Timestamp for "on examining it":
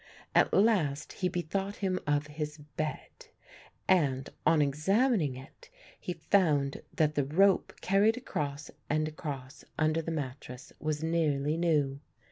4.47-5.69